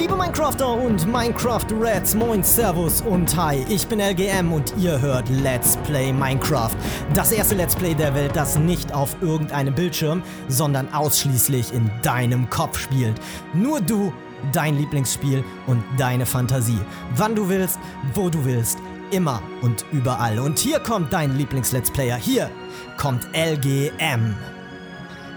[0.00, 5.28] Liebe Minecrafter und Minecraft Reds, moin, Servus und Hi, ich bin LGM und ihr hört
[5.28, 6.70] Let's Play Minecraft.
[7.12, 12.48] Das erste Let's Play der Welt, das nicht auf irgendeinem Bildschirm, sondern ausschließlich in deinem
[12.48, 13.20] Kopf spielt.
[13.52, 14.10] Nur du,
[14.54, 16.80] dein Lieblingsspiel und deine Fantasie.
[17.16, 17.78] Wann du willst,
[18.14, 18.78] wo du willst,
[19.10, 20.38] immer und überall.
[20.38, 22.16] Und hier kommt dein Lieblings-Let's Player.
[22.16, 22.50] Hier
[22.96, 24.34] kommt LGM.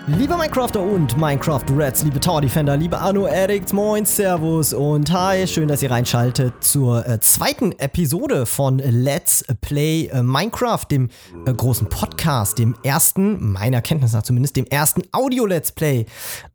[0.05, 5.47] Liebe Minecrafter und Minecraft Reds, liebe Tower Defender, liebe Anno Addicts, moin, Servus und hi,
[5.47, 11.07] schön, dass ihr reinschaltet zur äh, zweiten Episode von Let's Play äh, Minecraft, dem
[11.45, 16.05] äh, großen Podcast, dem ersten, meiner Kenntnis nach zumindest, dem ersten Audio-Let's Play.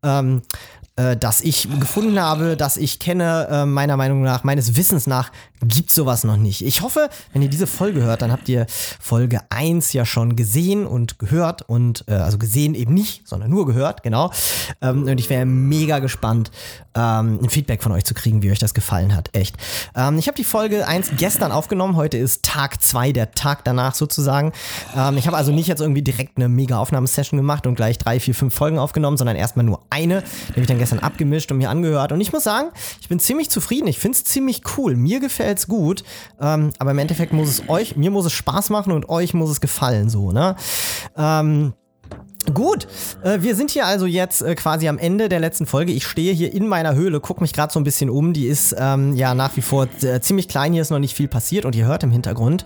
[0.03, 0.42] Ähm,
[0.98, 5.30] äh, das ich gefunden habe, das ich kenne, äh, meiner Meinung nach, meines Wissens nach,
[5.62, 6.65] gibt sowas noch nicht.
[6.65, 10.87] Ich hoffe, wenn ihr diese Folge hört, dann habt ihr Folge 1 ja schon gesehen
[10.87, 14.33] und gehört und äh, also gesehen eben nicht, sondern nur gehört, genau.
[14.83, 16.50] Ähm, und ich wäre mega gespannt,
[16.99, 19.31] ähm, ein Feedback von euch zu kriegen, wie euch das gefallen hat.
[19.33, 19.57] Echt.
[19.95, 23.95] Ähm, ich habe die Folge 1 gestern aufgenommen, heute ist Tag 2, der Tag danach
[23.95, 24.53] sozusagen.
[24.97, 28.19] Ähm, ich habe also nicht jetzt irgendwie direkt eine mega Aufnahmesession gemacht und gleich drei,
[28.19, 30.23] vier, fünf Folgen aufgenommen, sondern erstmal nur eine.
[30.23, 32.13] Die habe ich dann gestern abgemischt und mir angehört.
[32.13, 32.69] Und ich muss sagen,
[33.01, 33.87] ich bin ziemlich zufrieden.
[33.87, 34.97] Ich finde es ziemlich cool.
[34.97, 36.03] Mir gefällt es gut.
[36.41, 39.51] Ähm, aber im Endeffekt muss es euch, mir muss es Spaß machen und euch muss
[39.51, 40.57] es gefallen, so, ne?
[41.17, 41.75] Ähm,
[42.55, 42.87] Gut,
[43.23, 45.93] äh, wir sind hier also jetzt äh, quasi am Ende der letzten Folge.
[45.93, 48.33] Ich stehe hier in meiner Höhle, gucke mich gerade so ein bisschen um.
[48.33, 51.29] Die ist ähm, ja nach wie vor äh, ziemlich klein, hier ist noch nicht viel
[51.29, 52.65] passiert und ihr hört im Hintergrund,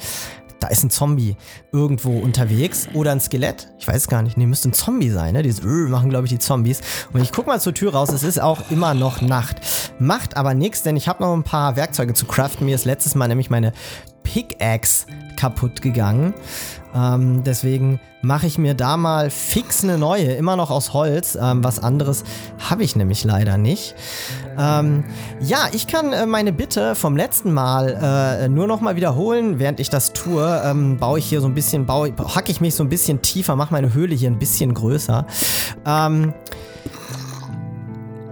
[0.60, 1.36] da ist ein Zombie
[1.72, 3.68] irgendwo unterwegs oder ein Skelett.
[3.78, 4.36] Ich weiß gar nicht.
[4.36, 5.42] Nee, müsste ein Zombie sein, ne?
[5.42, 6.82] Dieses Rrr machen, glaube ich, die Zombies.
[7.12, 8.10] Und ich gucke mal zur Tür raus.
[8.10, 9.56] Es ist auch immer noch Nacht.
[9.98, 12.66] Macht aber nichts, denn ich habe noch ein paar Werkzeuge zu craften.
[12.66, 13.72] Mir ist letztes Mal nämlich meine
[14.22, 15.06] Pickaxe
[15.36, 16.34] kaputt gegangen.
[16.94, 21.36] Ähm, deswegen mache ich mir da mal fix eine neue, immer noch aus Holz.
[21.40, 22.22] Ähm, was anderes
[22.70, 23.94] habe ich nämlich leider nicht.
[24.58, 25.04] Ähm,
[25.40, 29.58] ja, ich kann äh, meine Bitte vom letzten Mal äh, nur noch mal wiederholen.
[29.58, 32.74] Während ich das tue, ähm, baue ich hier so ein bisschen, baue, hacke ich mich
[32.74, 35.26] so ein bisschen tiefer, mache meine Höhle hier ein bisschen größer.
[35.86, 36.34] Ähm,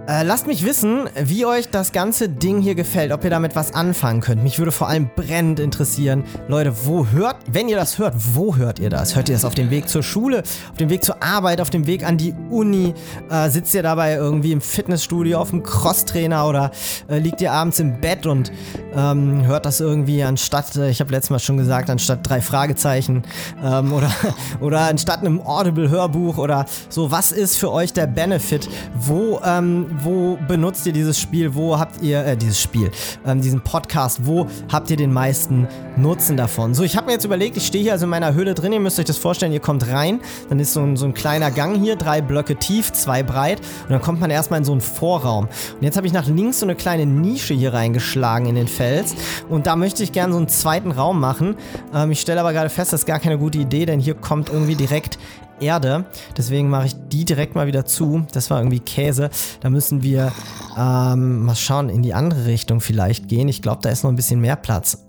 [0.07, 3.73] äh, lasst mich wissen, wie euch das ganze Ding hier gefällt, ob ihr damit was
[3.73, 4.41] anfangen könnt.
[4.41, 8.79] Mich würde vor allem brennend interessieren, Leute, wo hört, wenn ihr das hört, wo hört
[8.79, 9.15] ihr das?
[9.15, 10.39] Hört ihr das auf dem Weg zur Schule,
[10.71, 12.95] auf dem Weg zur Arbeit, auf dem Weg an die Uni?
[13.29, 16.71] Äh, sitzt ihr dabei irgendwie im Fitnessstudio, auf dem Crosstrainer oder
[17.07, 18.51] äh, liegt ihr abends im Bett und
[18.95, 23.23] ähm, hört das irgendwie anstatt, äh, ich habe letztes Mal schon gesagt, anstatt drei Fragezeichen
[23.63, 24.11] ähm, oder,
[24.59, 27.11] oder anstatt einem Audible-Hörbuch oder so.
[27.11, 28.67] Was ist für euch der Benefit?
[28.95, 31.53] Wo, ähm, wo benutzt ihr dieses Spiel?
[31.55, 32.91] Wo habt ihr, äh, dieses Spiel,
[33.25, 36.73] ähm, diesen Podcast, wo habt ihr den meisten Nutzen davon?
[36.73, 38.79] So, ich habe mir jetzt überlegt, ich stehe hier also in meiner Höhle drin, ihr
[38.79, 40.19] müsst euch das vorstellen, ihr kommt rein,
[40.49, 43.91] dann ist so ein, so ein kleiner Gang hier, drei Blöcke tief, zwei breit und
[43.91, 45.45] dann kommt man erstmal in so einen Vorraum.
[45.45, 49.15] Und jetzt habe ich nach links so eine kleine Nische hier reingeschlagen in den Fels
[49.49, 51.55] und da möchte ich gerne so einen zweiten Raum machen.
[51.93, 54.49] Ähm, ich stelle aber gerade fest, das ist gar keine gute Idee, denn hier kommt
[54.49, 55.17] irgendwie direkt
[55.61, 56.05] Erde.
[56.35, 58.25] Deswegen mache ich die direkt mal wieder zu.
[58.33, 59.29] Das war irgendwie Käse.
[59.61, 60.31] Da müssen wir
[60.77, 63.47] ähm, mal schauen, in die andere Richtung vielleicht gehen.
[63.47, 65.05] Ich glaube, da ist noch ein bisschen mehr Platz.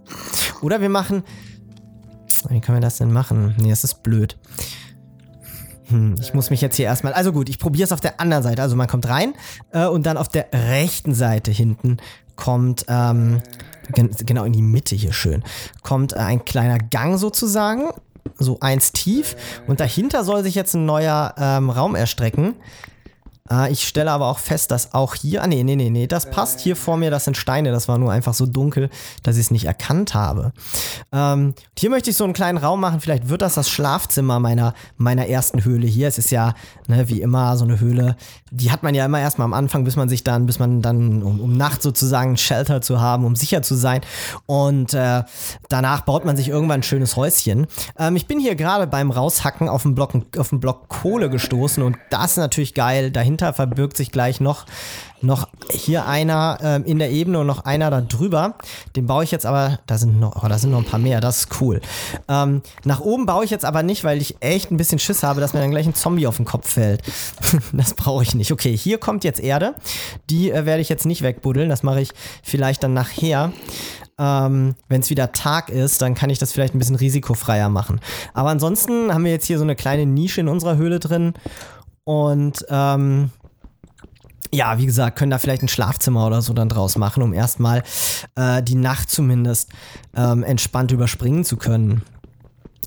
[0.61, 1.23] Oder wir machen...
[2.49, 3.55] Wie können wir das denn machen?
[3.59, 4.37] Nee, das ist blöd.
[5.87, 7.13] Hm, ich muss mich jetzt hier erstmal...
[7.13, 8.63] Also gut, ich probiere es auf der anderen Seite.
[8.63, 9.35] Also man kommt rein
[9.71, 11.99] äh, und dann auf der rechten Seite hinten
[12.37, 12.85] kommt...
[12.89, 13.41] Ähm,
[13.91, 15.43] genau in die Mitte hier schön,
[15.83, 17.91] kommt äh, ein kleiner Gang sozusagen
[18.43, 19.37] so eins tief
[19.67, 22.55] und dahinter soll sich jetzt ein neuer ähm, Raum erstrecken.
[23.53, 26.31] Äh, ich stelle aber auch fest, dass auch hier, ah nee, nee, nee, nee, das
[26.31, 28.89] passt hier vor mir, das sind Steine, das war nur einfach so dunkel,
[29.23, 30.53] dass ich es nicht erkannt habe.
[31.13, 34.75] Ähm, hier möchte ich so einen kleinen Raum machen, vielleicht wird das das Schlafzimmer meiner,
[34.97, 36.09] meiner ersten Höhle hier.
[36.09, 36.55] Es ist ja,
[36.87, 38.17] ne, wie immer, so eine Höhle,
[38.51, 41.23] die hat man ja immer erstmal am Anfang, bis man sich dann, bis man dann,
[41.23, 44.01] um, um Nacht sozusagen ein Shelter zu haben, um sicher zu sein.
[44.47, 45.23] Und äh,
[45.69, 47.67] danach baut man sich irgendwann ein schönes Häuschen.
[47.99, 51.83] Ähm, ich bin hier gerade beim Raushacken auf den Block, auf den Block Kohle gestoßen
[51.83, 53.11] und das ist natürlich geil.
[53.11, 54.67] Dahinter verbirgt sich gleich noch
[55.23, 58.55] noch hier einer ähm, in der Ebene und noch einer da drüber.
[58.97, 61.21] Den baue ich jetzt aber, da sind noch, oh, da sind noch ein paar mehr,
[61.21, 61.81] das ist cool.
[62.29, 65.41] Ähm, nach oben baue ich jetzt aber nicht, weil ich echt ein bisschen Schiss habe,
[65.41, 67.03] dass mir dann gleich ein Zombie auf den Kopf fällt.
[67.73, 68.53] das brauche ich nicht.
[68.53, 69.75] Okay, hier kommt jetzt Erde.
[70.29, 72.11] Die äh, werde ich jetzt nicht wegbuddeln, das mache ich
[72.43, 73.53] vielleicht dann nachher.
[74.19, 78.01] Ähm, Wenn es wieder Tag ist, dann kann ich das vielleicht ein bisschen risikofreier machen.
[78.35, 81.35] Aber ansonsten haben wir jetzt hier so eine kleine Nische in unserer Höhle drin.
[82.05, 83.31] Und ähm,
[84.53, 87.83] ja, wie gesagt, können da vielleicht ein Schlafzimmer oder so dann draus machen, um erstmal
[88.35, 89.71] äh, die Nacht zumindest
[90.15, 92.03] ähm, entspannt überspringen zu können.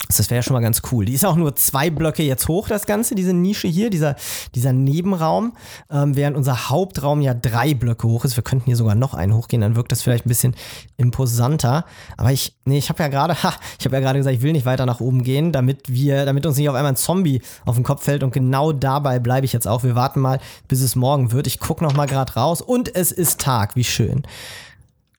[0.07, 1.05] Das wäre ja schon mal ganz cool.
[1.05, 4.15] Die ist auch nur zwei Blöcke jetzt hoch, das Ganze, diese Nische hier, dieser,
[4.53, 5.53] dieser Nebenraum,
[5.89, 8.35] ähm, während unser Hauptraum ja drei Blöcke hoch ist.
[8.35, 10.55] Wir könnten hier sogar noch einen hochgehen, dann wirkt das vielleicht ein bisschen
[10.97, 11.85] imposanter.
[12.17, 14.51] Aber ich, nee, ich habe ja gerade, ha, ich habe ja gerade gesagt, ich will
[14.51, 17.75] nicht weiter nach oben gehen, damit wir, damit uns nicht auf einmal ein Zombie auf
[17.75, 18.23] den Kopf fällt.
[18.23, 19.83] Und genau dabei bleibe ich jetzt auch.
[19.83, 21.47] Wir warten mal, bis es morgen wird.
[21.47, 23.75] Ich gucke noch mal gerade raus und es ist Tag.
[23.75, 24.23] Wie schön.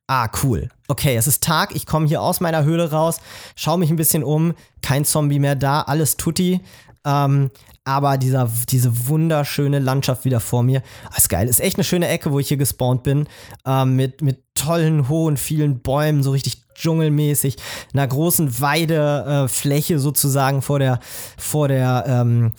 [0.08, 0.68] Ah, cool.
[0.86, 3.18] Okay, es ist Tag, ich komme hier aus meiner Höhle raus,
[3.56, 6.60] schaue mich ein bisschen um, kein Zombie mehr da, alles tutti.
[7.04, 7.50] Ähm,
[7.84, 10.82] aber dieser, diese wunderschöne Landschaft wieder vor mir.
[11.10, 11.48] Ah, ist geil.
[11.48, 13.28] Ist echt eine schöne Ecke, wo ich hier gespawnt bin.
[13.64, 17.56] Ähm, mit, mit tollen, hohen, vielen Bäumen, so richtig dschungelmäßig.
[17.92, 20.98] Einer großen Weidefläche äh, sozusagen vor der,
[21.36, 22.52] vor der, ähm,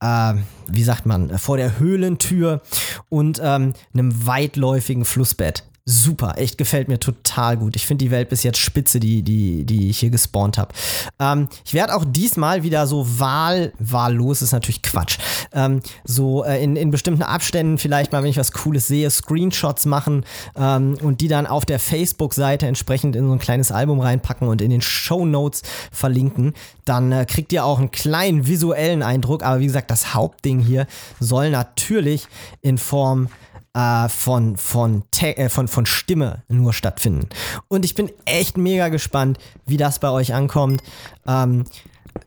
[0.00, 0.34] äh,
[0.66, 2.60] wie sagt man, vor der Höhlentür
[3.08, 6.34] und ähm, einem weitläufigen Flussbett super.
[6.38, 7.76] Echt gefällt mir total gut.
[7.76, 10.72] Ich finde die Welt bis jetzt spitze, die, die, die ich hier gespawnt habe.
[11.18, 15.18] Ähm, ich werde auch diesmal wieder so wahl, wahllos, ist natürlich Quatsch.
[15.52, 19.84] Ähm, so äh, in, in bestimmten Abständen vielleicht mal, wenn ich was Cooles sehe, Screenshots
[19.84, 20.24] machen
[20.56, 24.62] ähm, und die dann auf der Facebook-Seite entsprechend in so ein kleines Album reinpacken und
[24.62, 26.54] in den Show Notes verlinken.
[26.86, 29.42] Dann äh, kriegt ihr auch einen kleinen visuellen Eindruck.
[29.42, 30.86] Aber wie gesagt, das Hauptding hier
[31.20, 32.26] soll natürlich
[32.62, 33.28] in Form
[33.74, 37.28] äh, von, von, äh, von, von Stimme nur stattfinden.
[37.68, 40.82] Und ich bin echt mega gespannt, wie das bei euch ankommt.
[41.26, 41.64] Ähm,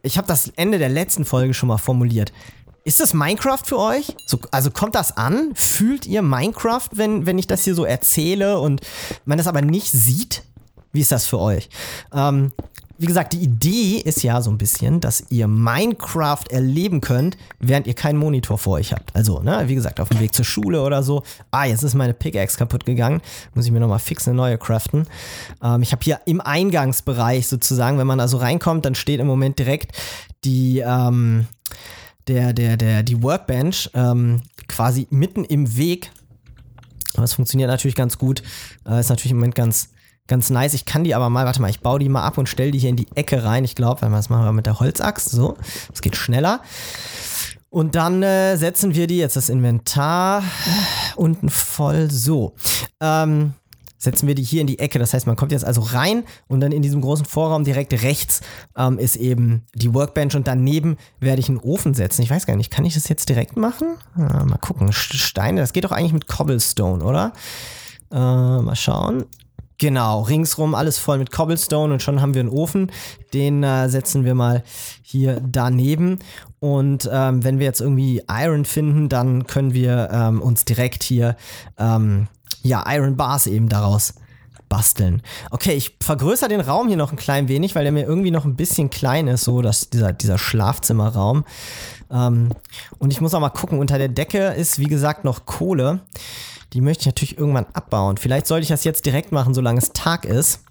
[0.04, 2.32] ich habe das Ende der letzten Folge schon mal formuliert.
[2.84, 4.16] Ist das Minecraft für euch?
[4.26, 5.52] So, also kommt das an?
[5.56, 8.82] Fühlt ihr Minecraft, wenn, wenn ich das hier so erzähle und
[9.26, 10.44] man das aber nicht sieht?
[10.94, 11.70] Wie ist das für euch?
[12.14, 12.54] Ähm,
[12.98, 17.88] wie gesagt, die Idee ist ja so ein bisschen, dass ihr Minecraft erleben könnt, während
[17.88, 19.16] ihr keinen Monitor vor euch habt.
[19.16, 21.24] Also, ne, wie gesagt, auf dem Weg zur Schule oder so.
[21.52, 23.22] Ah, jetzt ist meine Pickaxe kaputt gegangen.
[23.54, 25.06] Muss ich mir nochmal fix eine neue craften.
[25.62, 29.60] Ähm, ich habe hier im Eingangsbereich sozusagen, wenn man also reinkommt, dann steht im Moment
[29.60, 29.92] direkt
[30.44, 31.46] die, ähm,
[32.28, 36.12] der, der, der, die Workbench ähm, quasi mitten im Weg.
[37.14, 38.42] Das funktioniert natürlich ganz gut.
[38.88, 39.90] Äh, ist natürlich im Moment ganz
[40.28, 40.74] ganz nice.
[40.74, 42.80] Ich kann die aber mal, warte mal, ich baue die mal ab und stelle die
[42.80, 43.64] hier in die Ecke rein.
[43.64, 45.30] Ich glaube, das machen wir mit der Holzaxt.
[45.30, 45.58] So,
[45.90, 46.62] das geht schneller.
[47.70, 50.44] Und dann äh, setzen wir die jetzt das Inventar
[51.16, 52.54] unten voll so.
[53.02, 53.54] Ähm,
[53.98, 55.00] setzen wir die hier in die Ecke.
[55.00, 58.42] Das heißt, man kommt jetzt also rein und dann in diesem großen Vorraum direkt rechts
[58.78, 62.22] ähm, ist eben die Workbench und daneben werde ich einen Ofen setzen.
[62.22, 63.96] Ich weiß gar nicht, kann ich das jetzt direkt machen?
[64.16, 64.94] Äh, mal gucken.
[64.94, 67.34] Steine, das geht doch eigentlich mit Cobblestone, oder?
[68.12, 69.26] Äh, mal schauen.
[69.80, 72.92] Genau, ringsrum alles voll mit Cobblestone und schon haben wir einen Ofen.
[73.34, 74.64] Den äh, setzen wir mal
[75.04, 76.18] hier daneben.
[76.60, 81.36] Und ähm, wenn wir jetzt irgendwie Iron finden, dann können wir ähm, uns direkt hier
[81.78, 82.28] ähm,
[82.64, 84.16] ja, Iron Bars eben daraus
[84.70, 85.22] basteln.
[85.52, 88.46] Okay, ich vergrößere den Raum hier noch ein klein wenig, weil der mir irgendwie noch
[88.46, 91.46] ein bisschen klein ist, so dass dieser, dieser Schlafzimmerraum.
[92.12, 92.50] Ähm,
[92.98, 96.02] und ich muss auch mal gucken, unter der Decke ist wie gesagt noch Kohle.
[96.74, 98.18] Die möchte ich natürlich irgendwann abbauen.
[98.18, 100.64] Vielleicht sollte ich das jetzt direkt machen, solange es Tag ist.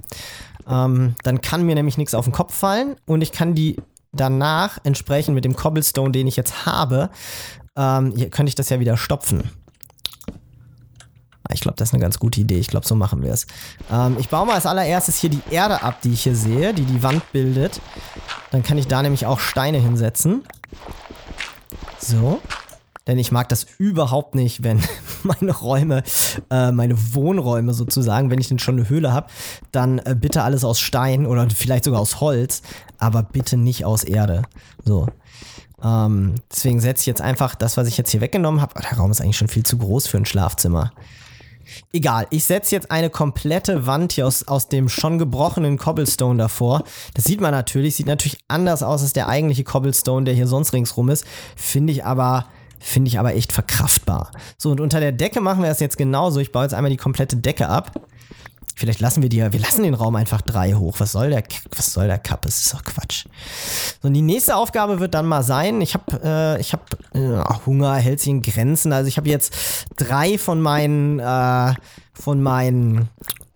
[0.69, 3.77] Ähm, dann kann mir nämlich nichts auf den Kopf fallen und ich kann die
[4.13, 7.11] danach entsprechend mit dem Cobblestone, den ich jetzt habe,
[7.77, 9.51] ähm, hier könnte ich das ja wieder stopfen.
[11.53, 12.59] Ich glaube, das ist eine ganz gute Idee.
[12.59, 13.47] Ich glaube, so machen wir es.
[13.91, 16.85] Ähm, ich baue mal als allererstes hier die Erde ab, die ich hier sehe, die
[16.85, 17.81] die Wand bildet.
[18.51, 20.43] Dann kann ich da nämlich auch Steine hinsetzen.
[21.99, 22.41] So.
[23.07, 24.83] Denn ich mag das überhaupt nicht, wenn
[25.23, 26.03] meine Räume,
[26.51, 29.29] äh, meine Wohnräume sozusagen, wenn ich denn schon eine Höhle habe,
[29.71, 32.63] dann äh, bitte alles aus Stein oder vielleicht sogar aus Holz,
[32.99, 34.43] aber bitte nicht aus Erde.
[34.85, 35.07] So.
[35.83, 38.75] Ähm, deswegen setze ich jetzt einfach das, was ich jetzt hier weggenommen habe.
[38.77, 40.93] Oh, der Raum ist eigentlich schon viel zu groß für ein Schlafzimmer.
[41.93, 46.85] Egal, ich setze jetzt eine komplette Wand hier aus, aus dem schon gebrochenen Cobblestone davor.
[47.15, 50.73] Das sieht man natürlich, sieht natürlich anders aus als der eigentliche Cobblestone, der hier sonst
[50.73, 51.25] ringsrum ist.
[51.57, 52.47] Finde ich aber
[52.79, 54.31] Finde ich aber echt verkraftbar.
[54.59, 56.41] So, und unter der Decke machen wir das jetzt genauso.
[56.41, 58.07] Ich baue jetzt einmal die komplette Decke ab.
[58.79, 60.97] Vielleicht lassen wir die, wir lassen den Raum einfach drei hoch.
[60.99, 61.43] Was soll der,
[61.75, 62.43] was soll der Kapp?
[62.43, 63.25] Das ist doch Quatsch.
[64.03, 67.43] So, und die nächste Aufgabe wird dann mal sein, ich habe äh, ich hab, äh,
[67.65, 68.93] Hunger hält sich in Grenzen.
[68.93, 71.75] Also ich habe jetzt drei von meinen, äh,
[72.13, 73.09] von meinen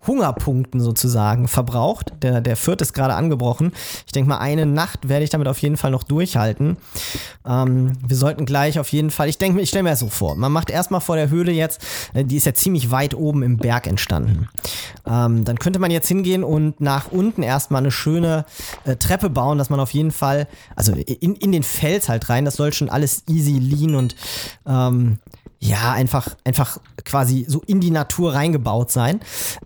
[0.07, 2.13] Hungerpunkten sozusagen verbraucht.
[2.21, 3.71] Der, der vierte ist gerade angebrochen.
[4.05, 6.77] Ich denke mal, eine Nacht werde ich damit auf jeden Fall noch durchhalten.
[7.45, 10.35] Ähm, wir sollten gleich auf jeden Fall, ich denke, ich stelle mir das so vor.
[10.35, 11.81] Man macht erstmal vor der Höhle jetzt,
[12.13, 14.49] äh, die ist ja ziemlich weit oben im Berg entstanden.
[15.05, 18.45] Ähm, dann könnte man jetzt hingehen und nach unten erstmal eine schöne
[18.85, 22.45] äh, Treppe bauen, dass man auf jeden Fall, also in, in den Fels halt rein,
[22.45, 24.15] das soll schon alles easy, lean und
[24.67, 25.19] ähm,
[25.63, 29.19] ja, einfach, einfach quasi so in die Natur reingebaut sein.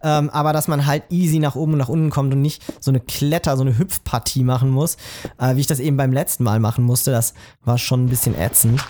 [0.03, 2.91] Ähm, aber dass man halt easy nach oben und nach unten kommt und nicht so
[2.91, 4.97] eine Kletter, so eine Hüpfpartie machen muss,
[5.39, 7.11] äh, wie ich das eben beim letzten Mal machen musste.
[7.11, 7.33] Das
[7.63, 8.83] war schon ein bisschen ätzend.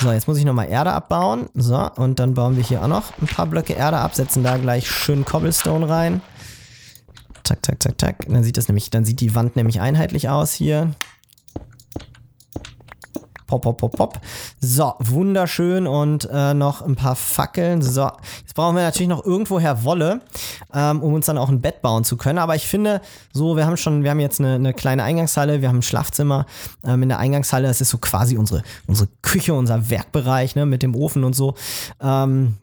[0.00, 1.48] So, jetzt muss ich nochmal Erde abbauen.
[1.54, 4.56] So, und dann bauen wir hier auch noch ein paar Blöcke Erde ab, setzen da
[4.56, 6.22] gleich schön Cobblestone rein.
[7.42, 8.26] Zack, zack, zack, zack.
[8.28, 10.94] Dann sieht das nämlich, dann sieht die Wand nämlich einheitlich aus hier.
[13.54, 14.20] Pop, pop, pop, pop.
[14.60, 17.82] So, wunderschön und äh, noch ein paar Fackeln.
[17.82, 20.22] So, jetzt brauchen wir natürlich noch irgendwoher Wolle,
[20.74, 22.40] ähm, um uns dann auch ein Bett bauen zu können.
[22.40, 23.00] Aber ich finde,
[23.32, 26.46] so, wir haben schon, wir haben jetzt eine, eine kleine Eingangshalle, wir haben ein Schlafzimmer
[26.84, 27.68] ähm, in der Eingangshalle.
[27.68, 31.54] Das ist so quasi unsere, unsere Küche, unser Werkbereich, ne, mit dem Ofen und so.
[32.00, 32.56] Ähm,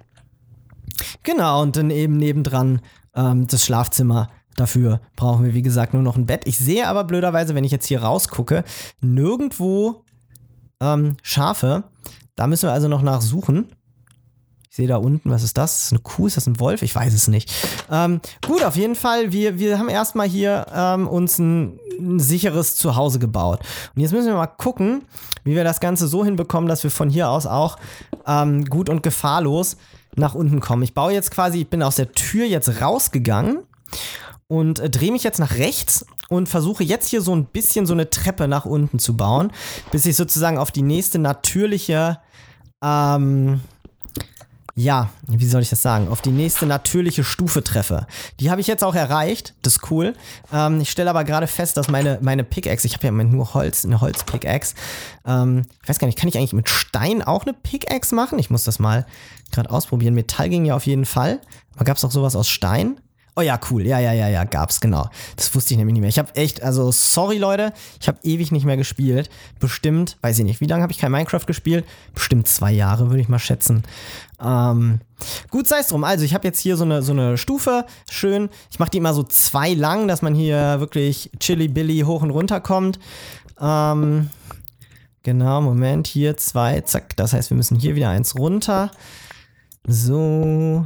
[1.23, 2.81] genau, und dann eben nebendran
[3.15, 4.29] ähm, das Schlafzimmer.
[4.57, 6.41] Dafür brauchen wir, wie gesagt, nur noch ein Bett.
[6.45, 8.65] Ich sehe aber blöderweise, wenn ich jetzt hier rausgucke,
[8.99, 10.03] nirgendwo
[10.81, 11.83] ähm, Schafe.
[12.35, 13.67] Da müssen wir also noch nachsuchen.
[14.69, 15.75] Ich sehe da unten, was ist das?
[15.75, 16.27] Ist das eine Kuh?
[16.27, 16.81] Ist das ein Wolf?
[16.81, 17.51] Ich weiß es nicht.
[17.91, 22.77] Ähm, gut, auf jeden Fall, wir, wir haben erstmal hier ähm, uns ein, ein, sicheres
[22.77, 23.59] Zuhause gebaut.
[23.93, 25.03] Und jetzt müssen wir mal gucken,
[25.43, 27.77] wie wir das Ganze so hinbekommen, dass wir von hier aus auch
[28.25, 29.75] ähm, gut und gefahrlos
[30.15, 30.83] nach unten kommen.
[30.83, 33.63] Ich baue jetzt quasi, ich bin aus der Tür jetzt rausgegangen
[34.47, 37.91] und äh, drehe mich jetzt nach rechts und versuche jetzt hier so ein bisschen so
[37.91, 39.51] eine Treppe nach unten zu bauen,
[39.91, 42.19] bis ich sozusagen auf die nächste natürliche,
[42.81, 43.59] ähm,
[44.73, 48.07] ja, wie soll ich das sagen, auf die nächste natürliche Stufe treffe.
[48.39, 50.13] Die habe ich jetzt auch erreicht, das ist cool.
[50.53, 53.83] Ähm, ich stelle aber gerade fest, dass meine, meine Pickaxe, ich habe ja nur Holz,
[53.83, 54.75] eine Holz-Pickaxe,
[55.25, 58.39] ähm, ich weiß gar nicht, kann ich eigentlich mit Stein auch eine Pickaxe machen?
[58.39, 59.05] Ich muss das mal
[59.51, 60.13] gerade ausprobieren.
[60.13, 61.41] Metall ging ja auf jeden Fall.
[61.75, 63.01] Aber gab es auch sowas aus Stein?
[63.35, 63.87] Oh ja, cool.
[63.87, 65.09] Ja, ja, ja, ja, gab's, genau.
[65.37, 66.09] Das wusste ich nämlich nicht mehr.
[66.09, 69.29] Ich habe echt, also sorry Leute, ich habe ewig nicht mehr gespielt.
[69.59, 71.85] Bestimmt, weiß ich nicht, wie lange habe ich kein Minecraft gespielt?
[72.13, 73.83] Bestimmt zwei Jahre, würde ich mal schätzen.
[74.43, 74.99] Ähm,
[75.49, 76.03] gut, sei es drum.
[76.03, 77.85] Also, ich habe jetzt hier so eine, so eine Stufe.
[78.09, 78.49] Schön.
[78.69, 82.31] Ich mache die immer so zwei lang, dass man hier wirklich chilly billy hoch und
[82.31, 82.99] runter kommt.
[83.61, 84.29] Ähm,
[85.23, 87.15] genau, Moment, hier zwei, zack.
[87.15, 88.91] Das heißt, wir müssen hier wieder eins runter.
[89.87, 90.85] So,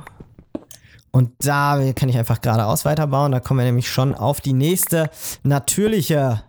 [1.15, 3.31] und da kann ich einfach geradeaus weiterbauen.
[3.31, 5.09] Da kommen wir nämlich schon auf die nächste
[5.43, 6.43] natürliche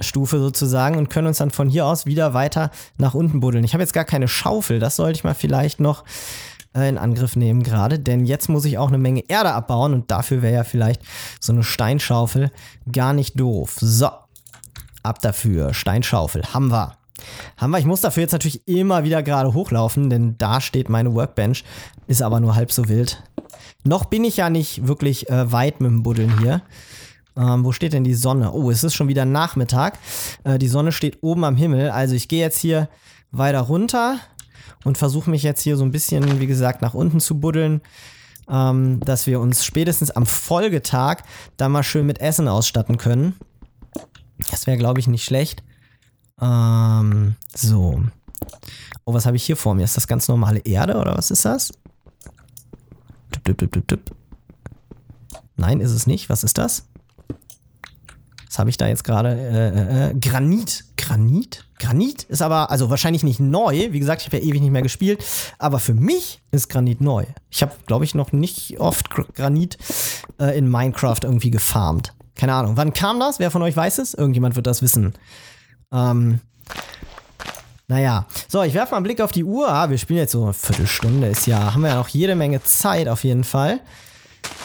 [0.00, 3.62] Stufe sozusagen und können uns dann von hier aus wieder weiter nach unten buddeln.
[3.62, 4.78] Ich habe jetzt gar keine Schaufel.
[4.78, 6.04] Das sollte ich mal vielleicht noch
[6.74, 10.10] äh, in Angriff nehmen gerade, denn jetzt muss ich auch eine Menge Erde abbauen und
[10.10, 11.02] dafür wäre ja vielleicht
[11.38, 12.50] so eine Steinschaufel
[12.90, 13.76] gar nicht doof.
[13.78, 14.08] So,
[15.02, 15.74] ab dafür.
[15.74, 16.96] Steinschaufel, haben wir.
[17.56, 17.78] Haben wir.
[17.78, 21.64] Ich muss dafür jetzt natürlich immer wieder gerade hochlaufen, denn da steht meine Workbench.
[22.06, 23.22] Ist aber nur halb so wild.
[23.84, 26.62] Noch bin ich ja nicht wirklich äh, weit mit dem Buddeln hier.
[27.36, 28.52] Ähm, wo steht denn die Sonne?
[28.52, 29.98] Oh, es ist schon wieder Nachmittag.
[30.44, 31.90] Äh, die Sonne steht oben am Himmel.
[31.90, 32.88] Also ich gehe jetzt hier
[33.30, 34.18] weiter runter
[34.84, 37.80] und versuche mich jetzt hier so ein bisschen, wie gesagt, nach unten zu buddeln.
[38.48, 41.22] Ähm, dass wir uns spätestens am Folgetag
[41.56, 43.34] da mal schön mit Essen ausstatten können.
[44.50, 45.64] Das wäre, glaube ich, nicht schlecht.
[46.40, 48.02] Ähm, so.
[49.04, 49.84] Oh, was habe ich hier vor mir?
[49.84, 51.72] Ist das ganz normale Erde oder was ist das?
[53.46, 54.16] Dip, dip, dip.
[55.56, 56.28] Nein, ist es nicht.
[56.28, 56.86] Was ist das?
[58.46, 59.30] Was habe ich da jetzt gerade?
[59.30, 60.84] Äh, äh, äh, Granit.
[60.96, 61.64] Granit?
[61.78, 63.92] Granit ist aber, also wahrscheinlich nicht neu.
[63.92, 65.24] Wie gesagt, ich habe ja ewig nicht mehr gespielt.
[65.58, 67.24] Aber für mich ist Granit neu.
[67.50, 69.78] Ich habe, glaube ich, noch nicht oft Granit
[70.40, 72.14] äh, in Minecraft irgendwie gefarmt.
[72.34, 72.76] Keine Ahnung.
[72.76, 73.38] Wann kam das?
[73.38, 74.14] Wer von euch weiß es?
[74.14, 75.14] Irgendjemand wird das wissen.
[75.96, 76.40] Ähm,
[77.88, 79.68] naja, so, ich werfe mal einen Blick auf die Uhr.
[79.68, 81.28] Ah, wir spielen jetzt so eine Viertelstunde.
[81.28, 83.80] Ist ja, haben wir ja noch jede Menge Zeit auf jeden Fall.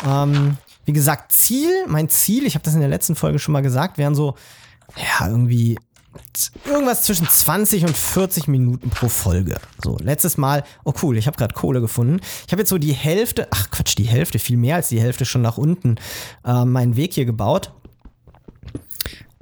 [0.05, 3.61] Ähm, wie gesagt, Ziel, mein Ziel, ich habe das in der letzten Folge schon mal
[3.61, 4.35] gesagt, wären so,
[4.97, 5.77] ja, irgendwie
[6.65, 9.55] irgendwas zwischen 20 und 40 Minuten pro Folge.
[9.83, 12.19] So, letztes Mal, oh cool, ich habe gerade Kohle gefunden.
[12.45, 15.25] Ich habe jetzt so die Hälfte, ach Quatsch, die Hälfte, viel mehr als die Hälfte
[15.25, 15.95] schon nach unten
[16.43, 17.71] äh, meinen Weg hier gebaut.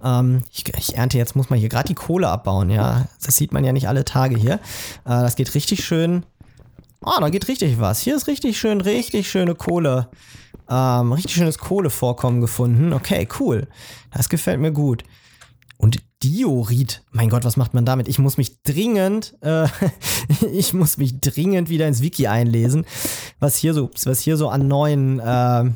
[0.04, 3.08] Ähm, ich, ich, ernte jetzt, muss man hier gerade die Kohle abbauen, ja.
[3.24, 4.54] Das sieht man ja nicht alle Tage hier.
[4.54, 4.60] Äh,
[5.06, 6.26] das geht richtig schön.
[7.02, 8.02] Oh, da geht richtig was.
[8.02, 10.10] Hier ist richtig schön, richtig schöne Kohle.
[10.70, 12.94] Ähm, richtig schönes Kohlevorkommen gefunden.
[12.94, 13.68] Okay, cool.
[14.12, 15.04] Das gefällt mir gut.
[15.78, 18.10] Und Diorit, mein Gott, was macht man damit?
[18.10, 19.68] Ich muss mich dringend, äh,
[20.54, 22.86] ich muss mich dringend wieder ins Wiki einlesen,
[23.40, 25.72] was hier so, was hier so an neuen, äh,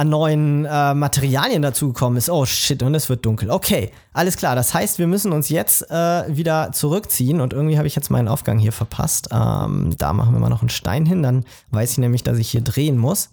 [0.00, 2.30] an neuen äh, Materialien dazugekommen ist.
[2.30, 3.50] Oh shit, und es wird dunkel.
[3.50, 4.56] Okay, alles klar.
[4.56, 8.26] Das heißt, wir müssen uns jetzt äh, wieder zurückziehen und irgendwie habe ich jetzt meinen
[8.26, 9.28] Aufgang hier verpasst.
[9.30, 12.50] Ähm, da machen wir mal noch einen Stein hin, dann weiß ich nämlich, dass ich
[12.50, 13.28] hier drehen muss.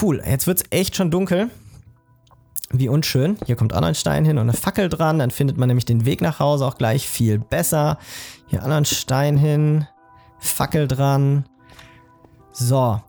[0.00, 1.50] Cool, jetzt wird es echt schon dunkel.
[2.70, 3.36] Wie unschön.
[3.44, 5.18] Hier kommt auch noch ein Stein hin und eine Fackel dran.
[5.18, 7.98] Dann findet man nämlich den Weg nach Hause auch gleich viel besser.
[8.46, 9.86] Hier anderen Stein hin.
[10.38, 11.44] Fackel dran.
[12.52, 13.00] So.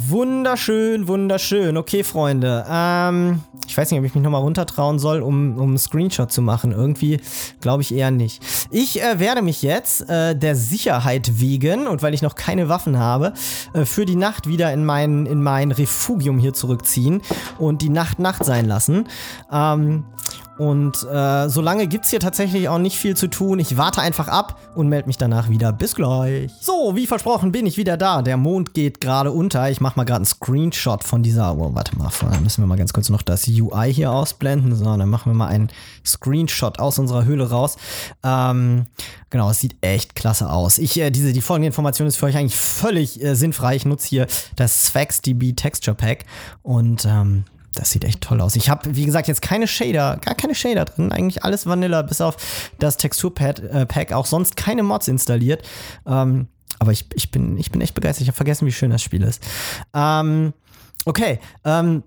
[0.00, 1.76] Wunderschön, wunderschön.
[1.76, 2.64] Okay, Freunde.
[2.70, 6.40] Ähm, ich weiß nicht, ob ich mich nochmal runtertrauen soll, um, um einen Screenshot zu
[6.40, 6.70] machen.
[6.70, 7.20] Irgendwie
[7.60, 8.40] glaube ich eher nicht.
[8.70, 12.96] Ich äh, werde mich jetzt äh, der Sicherheit wegen und weil ich noch keine Waffen
[12.96, 13.32] habe,
[13.72, 17.20] äh, für die Nacht wieder in mein, in mein Refugium hier zurückziehen
[17.58, 19.08] und die Nacht Nacht sein lassen.
[19.50, 20.04] Ähm,
[20.58, 23.60] und äh, solange gibt es hier tatsächlich auch nicht viel zu tun.
[23.60, 25.72] Ich warte einfach ab und melde mich danach wieder.
[25.72, 26.50] Bis gleich.
[26.60, 28.22] So, wie versprochen bin ich wieder da.
[28.22, 29.70] Der Mond geht gerade unter.
[29.70, 31.56] Ich mache mal gerade einen Screenshot von dieser.
[31.56, 34.74] Oh, warte mal, da müssen wir mal ganz kurz noch das UI hier ausblenden.
[34.74, 35.68] So, dann machen wir mal einen
[36.04, 37.76] Screenshot aus unserer Höhle raus.
[38.22, 38.86] Ähm,
[39.30, 40.78] genau, es sieht echt klasse aus.
[40.78, 43.76] Ich, äh, diese, die folgende Information ist für euch eigentlich völlig äh, sinnfrei.
[43.76, 44.26] Ich nutze hier
[44.56, 46.24] das SfaxDB Texture Pack
[46.62, 47.44] und ähm,
[47.78, 48.56] das sieht echt toll aus.
[48.56, 51.12] Ich habe, wie gesagt, jetzt keine Shader, gar keine Shader drin.
[51.12, 52.36] Eigentlich alles Vanilla, bis auf
[52.78, 53.60] das Texturpack.
[53.60, 55.62] Äh, auch sonst keine Mods installiert.
[56.06, 56.48] Ähm,
[56.78, 58.22] aber ich, ich, bin, ich bin echt begeistert.
[58.22, 59.42] Ich habe vergessen, wie schön das Spiel ist.
[59.94, 60.52] Ähm,
[61.04, 62.02] okay, ähm,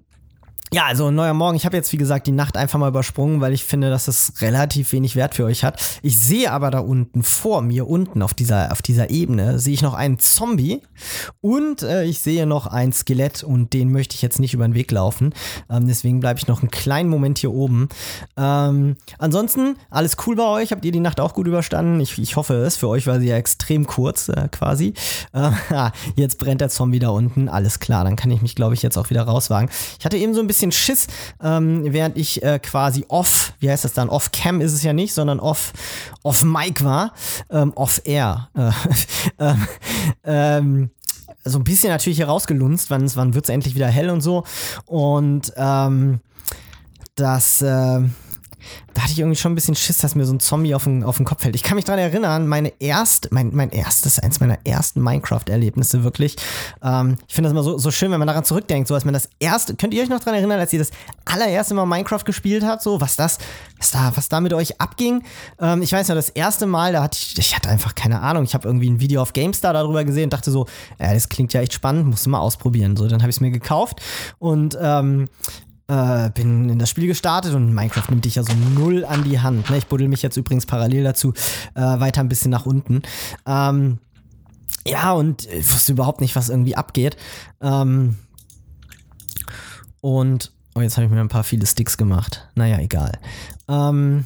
[0.74, 1.58] ja, also neuer Morgen.
[1.58, 4.36] Ich habe jetzt, wie gesagt, die Nacht einfach mal übersprungen, weil ich finde, dass es
[4.40, 5.82] relativ wenig Wert für euch hat.
[6.02, 9.82] Ich sehe aber da unten, vor mir, unten auf dieser, auf dieser Ebene, sehe ich
[9.82, 10.82] noch einen Zombie
[11.42, 14.74] und äh, ich sehe noch ein Skelett und den möchte ich jetzt nicht über den
[14.74, 15.34] Weg laufen.
[15.70, 17.90] Ähm, deswegen bleibe ich noch einen kleinen Moment hier oben.
[18.38, 20.72] Ähm, ansonsten, alles cool bei euch?
[20.72, 22.00] Habt ihr die Nacht auch gut überstanden?
[22.00, 22.78] Ich, ich hoffe es.
[22.78, 24.94] Für euch war sie ja extrem kurz, äh, quasi.
[25.34, 25.52] Äh,
[26.16, 27.50] jetzt brennt der Zombie da unten.
[27.50, 29.70] Alles klar, dann kann ich mich, glaube ich, jetzt auch wieder rauswagen.
[30.00, 31.08] Ich hatte eben so ein bisschen bisschen Schiss,
[31.42, 34.94] ähm, während ich äh, quasi off, wie heißt das dann, off Cam ist es ja
[34.94, 35.74] nicht, sondern off,
[36.24, 37.14] off Mic war,
[37.50, 38.50] ähm, off Air.
[38.56, 39.54] Äh,
[40.24, 40.92] ähm,
[41.44, 44.44] so ein bisschen natürlich hier rausgelunzt, wann, wann wird es endlich wieder hell und so.
[44.86, 46.20] Und ähm,
[47.16, 48.02] das, äh,
[48.94, 51.04] da hatte ich irgendwie schon ein bisschen Schiss, dass mir so ein Zombie auf den,
[51.04, 51.56] auf den Kopf fällt.
[51.56, 56.36] Ich kann mich daran erinnern, meine erste, mein, mein erstes, eins meiner ersten Minecraft-Erlebnisse wirklich.
[56.84, 59.14] Ähm, ich finde das immer so, so schön, wenn man daran zurückdenkt, so als man
[59.14, 60.92] das erste, könnt ihr euch noch daran erinnern, als ihr das
[61.26, 63.38] allererste Mal Minecraft gespielt habt, so was das,
[63.78, 65.24] was da, was da mit euch abging?
[65.60, 68.44] Ähm, ich weiß noch, das erste Mal, da hatte ich, ich hatte einfach keine Ahnung,
[68.44, 70.68] ich habe irgendwie ein Video auf GameStar darüber gesehen und dachte so,
[71.00, 72.96] ja, das klingt ja echt spannend, musst du mal ausprobieren.
[72.96, 74.02] So, dann habe ich es mir gekauft
[74.40, 75.30] und ähm,
[75.92, 79.42] äh, bin in das Spiel gestartet und Minecraft nimmt dich ja so null an die
[79.42, 79.70] Hand.
[79.70, 79.78] Ne?
[79.78, 81.34] Ich buddel mich jetzt übrigens parallel dazu
[81.76, 83.02] äh, weiter ein bisschen nach unten.
[83.46, 84.00] Ähm,
[84.88, 87.18] ja, und ich wusste überhaupt nicht, was irgendwie abgeht.
[87.60, 88.16] Ähm,
[90.00, 92.48] und oh, jetzt habe ich mir ein paar viele Sticks gemacht.
[92.56, 93.12] Naja, egal.
[93.68, 94.26] Ähm,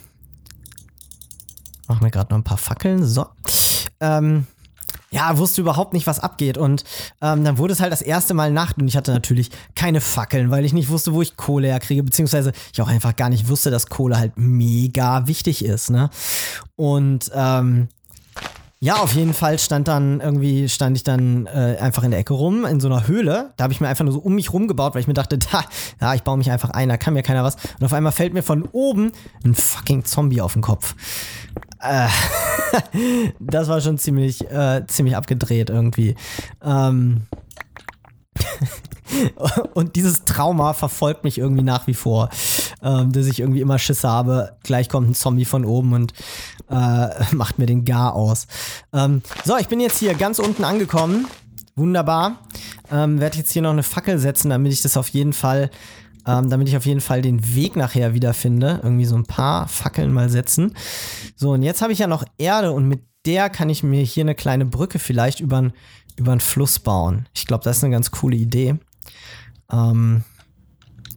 [1.87, 3.03] machen wir gerade noch ein paar Fackeln.
[3.03, 3.25] So.
[3.99, 4.45] Ähm,
[5.15, 6.57] ja, wusste überhaupt nicht, was abgeht.
[6.57, 6.83] Und
[7.21, 10.51] ähm, dann wurde es halt das erste Mal Nacht und ich hatte natürlich keine Fackeln,
[10.51, 13.71] weil ich nicht wusste, wo ich Kohle herkriege, beziehungsweise ich auch einfach gar nicht wusste,
[13.71, 16.09] dass Kohle halt mega wichtig ist, ne?
[16.75, 17.87] Und ähm,
[18.85, 22.35] ja, auf jeden Fall stand dann irgendwie, stand ich dann äh, einfach in der Ecke
[22.35, 23.51] rum, in so einer Höhle.
[23.57, 25.39] Da habe ich mir einfach nur so um mich rum gebaut, weil ich mir dachte,
[25.51, 25.65] da,
[25.99, 27.55] ja, ich baue mich einfach ein, da kann mir keiner was.
[27.79, 29.11] Und auf einmal fällt mir von oben
[29.43, 30.93] ein fucking Zombie auf den Kopf.
[31.79, 32.09] Äh,
[33.39, 36.13] das war schon ziemlich, äh, ziemlich abgedreht irgendwie.
[36.63, 37.23] Ähm.
[39.73, 42.29] und dieses Trauma verfolgt mich irgendwie nach wie vor,
[42.81, 44.57] ähm, dass ich irgendwie immer Schiss habe.
[44.63, 46.13] Gleich kommt ein Zombie von oben und
[46.69, 48.47] äh, macht mir den Gar aus.
[48.93, 51.27] Ähm, so, ich bin jetzt hier ganz unten angekommen.
[51.75, 52.39] Wunderbar.
[52.91, 55.69] Ähm, Werde jetzt hier noch eine Fackel setzen, damit ich das auf jeden Fall
[56.27, 58.79] ähm, damit ich auf jeden Fall den Weg nachher wiederfinde.
[58.83, 60.73] Irgendwie so ein paar Fackeln mal setzen.
[61.35, 64.23] So, und jetzt habe ich ja noch Erde und mit der kann ich mir hier
[64.23, 65.73] eine kleine Brücke vielleicht über einen
[66.39, 67.27] Fluss bauen.
[67.33, 68.75] Ich glaube, das ist eine ganz coole Idee.
[69.71, 70.23] Ähm,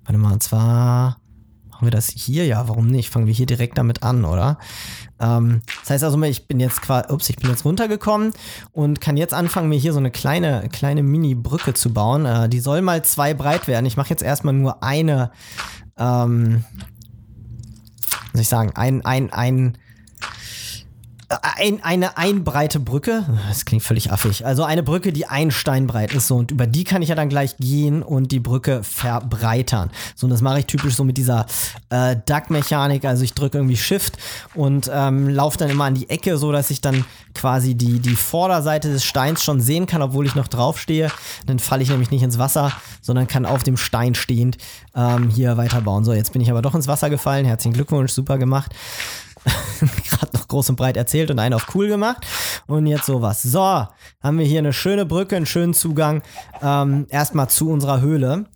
[0.05, 1.19] warte mal, und zwar
[1.79, 2.45] machen wir das hier?
[2.45, 3.09] Ja, warum nicht?
[3.09, 4.59] Fangen wir hier direkt damit an, oder?
[5.21, 8.33] Ähm, das heißt also, ich bin jetzt quasi, ups, ich bin jetzt runtergekommen
[8.73, 12.27] und kann jetzt anfangen, mir hier so eine kleine, kleine Mini-Brücke zu bauen.
[12.27, 13.87] Äh, die soll mal zwei breit werden.
[13.87, 15.31] Ich mache jetzt erstmal nur eine,
[15.97, 16.65] ähm,
[18.33, 19.79] soll ich sagen, ein, ein, ein,
[21.29, 23.25] ein, eine einbreite Brücke.
[23.49, 24.47] Das klingt völlig affig.
[24.47, 26.27] Also eine Brücke, die ein Stein breit ist.
[26.27, 29.91] So, und über die kann ich ja dann gleich gehen und die Brücke verbreitern.
[30.14, 31.45] So, und das mache ich typisch so mit dieser
[31.91, 33.05] äh, Duck-Mechanik.
[33.05, 34.17] Also ich drücke irgendwie Shift
[34.55, 38.17] und ähm, laufe dann immer an die Ecke, so dass ich dann quasi die, die
[38.17, 41.11] Vorderseite des Steins schon sehen kann, obwohl ich noch draufstehe.
[41.45, 44.57] Dann falle ich nämlich nicht ins Wasser, sondern kann auf dem Stein stehend
[44.95, 46.05] ähm, hier weiterbauen.
[46.05, 47.45] So, jetzt bin ich aber doch ins Wasser gefallen.
[47.45, 48.75] Herzlichen Glückwunsch, super gemacht.
[50.11, 52.27] gerade noch groß und breit erzählt und einen auf cool gemacht.
[52.67, 53.43] Und jetzt sowas.
[53.43, 56.23] So, haben wir hier eine schöne Brücke, einen schönen Zugang
[56.63, 58.47] ähm, erstmal zu unserer Höhle.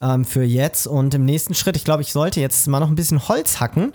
[0.00, 0.86] Ähm, für jetzt.
[0.86, 3.92] Und im nächsten Schritt, ich glaube, ich sollte jetzt mal noch ein bisschen Holz hacken.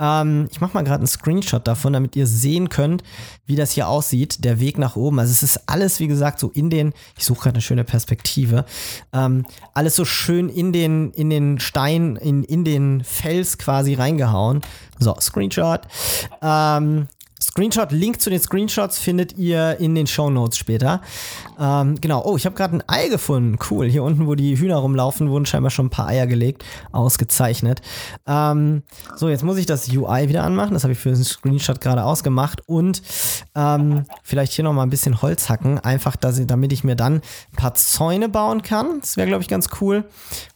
[0.00, 3.02] Ähm, ich mache mal gerade einen Screenshot davon, damit ihr sehen könnt,
[3.46, 5.18] wie das hier aussieht, der Weg nach oben.
[5.18, 8.64] Also es ist alles, wie gesagt, so in den, ich suche gerade eine schöne Perspektive,
[9.12, 14.62] ähm, alles so schön in den, in den Stein, in, in den Fels quasi reingehauen.
[14.98, 15.82] So, Screenshot.
[16.42, 17.08] Ähm,
[17.56, 21.00] Screenshot, Link zu den Screenshots findet ihr in den Show Notes später.
[21.58, 23.56] Ähm, genau, oh, ich habe gerade ein Ei gefunden.
[23.70, 23.86] Cool.
[23.86, 26.66] Hier unten, wo die Hühner rumlaufen, wurden scheinbar schon ein paar Eier gelegt.
[26.92, 27.80] Ausgezeichnet.
[28.26, 28.82] Ähm,
[29.16, 30.74] so, jetzt muss ich das UI wieder anmachen.
[30.74, 32.60] Das habe ich für den Screenshot gerade ausgemacht.
[32.66, 33.00] Und
[33.54, 35.78] ähm, vielleicht hier nochmal ein bisschen Holz hacken.
[35.78, 39.00] Einfach, dass damit ich mir dann ein paar Zäune bauen kann.
[39.00, 40.04] Das wäre, glaube ich, ganz cool.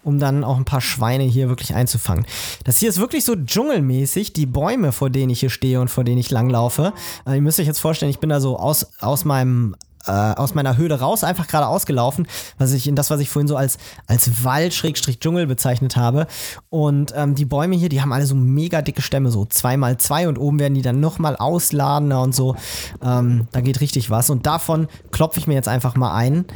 [0.02, 2.26] Um dann auch ein paar Schweine hier wirklich einzufangen.
[2.64, 4.34] Das hier ist wirklich so dschungelmäßig.
[4.34, 6.89] Die Bäume, vor denen ich hier stehe und vor denen ich langlaufe.
[7.26, 9.76] Äh, ihr müsst euch jetzt vorstellen, ich bin da so aus, aus meinem
[10.06, 12.26] äh, aus meiner Höhle raus, einfach gerade ausgelaufen,
[12.58, 16.26] was ich in das, was ich vorhin so als, als Wald-Dschungel bezeichnet habe.
[16.70, 19.98] Und ähm, die Bäume hier, die haben alle so mega dicke Stämme, so zwei mal
[19.98, 22.56] zwei und oben werden die dann nochmal ausladender und so.
[23.02, 24.30] Ähm, da geht richtig was.
[24.30, 26.46] Und davon klopfe ich mir jetzt einfach mal ein.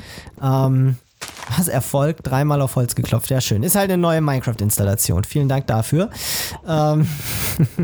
[0.42, 0.96] Ähm,
[1.56, 3.30] was Erfolg, dreimal auf Holz geklopft.
[3.30, 3.62] Ja, schön.
[3.62, 5.24] Ist halt eine neue Minecraft-Installation.
[5.24, 6.10] Vielen Dank dafür.
[6.66, 7.06] Ähm,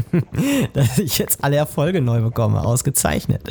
[0.72, 2.62] dass ich jetzt alle Erfolge neu bekomme.
[2.62, 3.42] Ausgezeichnet.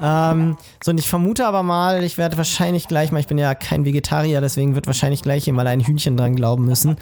[0.00, 3.54] Ähm, so, und ich vermute aber mal, ich werde wahrscheinlich gleich mal, ich bin ja
[3.54, 6.96] kein Vegetarier, deswegen wird wahrscheinlich gleich hier mal ein Hühnchen dran glauben müssen,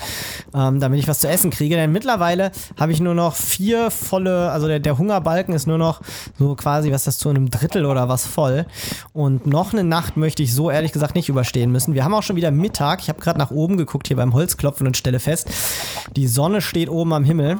[0.54, 1.76] ähm, damit ich was zu essen kriege.
[1.76, 6.00] Denn mittlerweile habe ich nur noch vier volle, also der, der Hungerbalken ist nur noch
[6.38, 8.66] so quasi, was das zu einem Drittel oder was voll.
[9.12, 11.94] Und noch eine Nacht möchte ich so ehrlich gesagt nicht überstehen müssen.
[11.94, 13.00] Wir haben auch schon wieder Mittag.
[13.00, 15.48] Ich habe gerade nach oben geguckt hier beim Holzklopfen und stelle fest,
[16.16, 17.58] die Sonne steht oben am Himmel.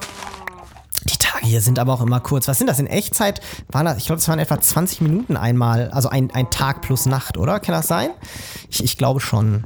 [1.43, 2.47] Hier sind aber auch immer kurz.
[2.47, 3.41] Was sind das in Echtzeit?
[3.71, 7.07] Waren das, ich glaube, es waren etwa 20 Minuten einmal, also ein, ein Tag plus
[7.07, 7.59] Nacht, oder?
[7.59, 8.11] Kann das sein?
[8.71, 9.65] Ich, ich glaube schon.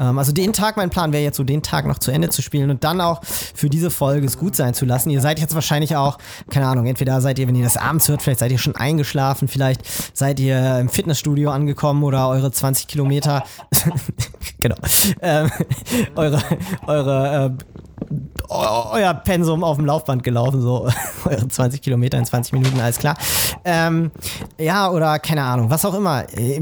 [0.00, 2.40] Ähm, also den Tag, mein Plan wäre jetzt so, den Tag noch zu Ende zu
[2.40, 5.10] spielen und dann auch für diese Folge es gut sein zu lassen.
[5.10, 6.18] Ihr seid jetzt wahrscheinlich auch,
[6.50, 9.48] keine Ahnung, entweder seid ihr, wenn ihr das abends hört, vielleicht seid ihr schon eingeschlafen,
[9.48, 9.82] vielleicht
[10.16, 13.44] seid ihr im Fitnessstudio angekommen oder eure 20 Kilometer,
[14.60, 14.76] genau,
[15.20, 15.50] ähm,
[16.14, 16.40] eure,
[16.86, 17.78] eure äh,
[18.48, 20.88] euer Pensum auf dem Laufband gelaufen, so
[21.24, 23.16] eure 20 Kilometer in 20 Minuten, alles klar.
[23.64, 24.10] Ähm,
[24.58, 26.24] ja, oder keine Ahnung, was auch immer.
[26.32, 26.60] Äh,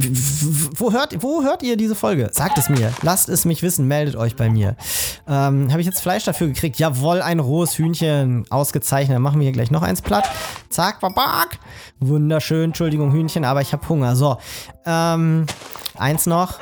[0.76, 2.30] wo hört, wo hört ihr diese Folge?
[2.32, 2.92] Sagt es mir.
[3.02, 3.86] Lasst es mich wissen.
[3.86, 4.76] Meldet euch bei mir.
[5.28, 6.78] Ähm, Habe ich jetzt Fleisch dafür gekriegt?
[6.78, 8.44] Jawohl, ein rohes Hühnchen.
[8.50, 9.14] Ausgezeichnet.
[9.14, 10.28] Dann machen wir hier gleich noch eins platt.
[10.68, 11.58] Zack, babak.
[12.00, 12.64] Wunderschön.
[12.64, 14.16] Entschuldigung, Hühnchen, aber ich habe Hunger.
[14.16, 14.38] So.
[14.84, 15.46] Ähm,
[15.96, 16.54] eins noch.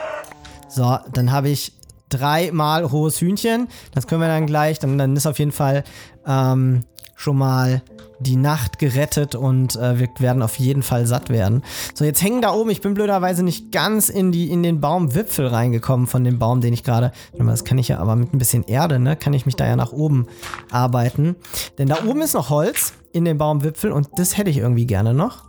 [0.68, 1.72] So, dann habe ich
[2.16, 3.68] dreimal rohes Hühnchen.
[3.92, 4.78] Das können wir dann gleich.
[4.78, 5.84] Dann, dann ist auf jeden Fall
[6.26, 6.82] ähm,
[7.16, 7.82] schon mal
[8.20, 11.62] die Nacht gerettet und äh, wir werden auf jeden Fall satt werden.
[11.94, 15.46] So, jetzt hängen da oben, ich bin blöderweise nicht ganz in, die, in den Baumwipfel
[15.46, 17.12] reingekommen von dem Baum, den ich gerade.
[17.36, 19.16] Das kann ich ja aber mit ein bisschen Erde, ne?
[19.16, 20.26] Kann ich mich da ja nach oben
[20.70, 21.36] arbeiten.
[21.78, 25.14] Denn da oben ist noch Holz in dem Baumwipfel und das hätte ich irgendwie gerne
[25.14, 25.44] noch.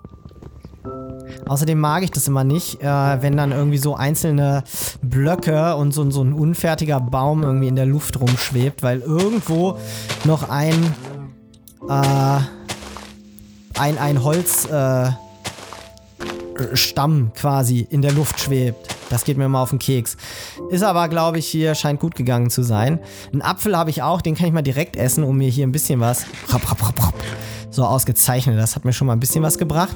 [1.47, 4.63] Außerdem mag ich das immer nicht, äh, wenn dann irgendwie so einzelne
[5.01, 9.77] Blöcke und so, so ein unfertiger Baum irgendwie in der Luft rumschwebt, weil irgendwo
[10.23, 10.73] noch ein,
[11.87, 12.39] äh,
[13.79, 15.17] ein, ein Holzstamm
[17.27, 18.95] äh, quasi in der Luft schwebt.
[19.09, 20.17] Das geht mir immer auf den Keks.
[20.71, 22.99] Ist aber, glaube ich, hier scheint gut gegangen zu sein.
[23.31, 25.71] Einen Apfel habe ich auch, den kann ich mal direkt essen, um mir hier ein
[25.71, 26.25] bisschen was.
[27.69, 28.57] So ausgezeichnet.
[28.57, 29.95] Das hat mir schon mal ein bisschen was gebracht.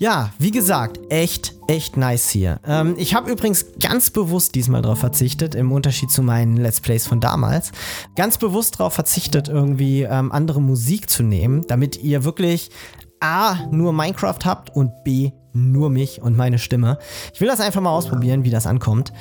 [0.00, 2.58] Ja, wie gesagt, echt, echt nice hier.
[2.66, 7.06] Ähm, ich habe übrigens ganz bewusst diesmal darauf verzichtet, im Unterschied zu meinen Let's Plays
[7.06, 7.70] von damals,
[8.16, 12.70] ganz bewusst darauf verzichtet, irgendwie ähm, andere Musik zu nehmen, damit ihr wirklich
[13.20, 16.98] A, nur Minecraft habt und B, nur mich und meine Stimme.
[17.32, 19.12] Ich will das einfach mal ausprobieren, wie das ankommt